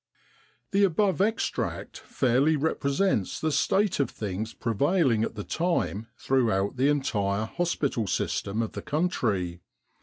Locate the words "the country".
8.71-9.61